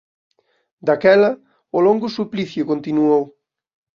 [0.85, 1.31] Daquela,
[1.77, 3.23] o longo suplicio continuou.